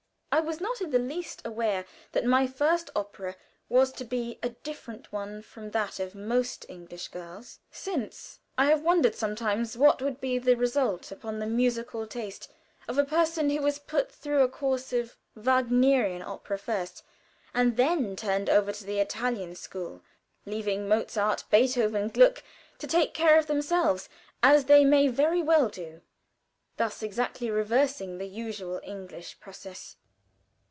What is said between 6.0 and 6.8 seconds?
most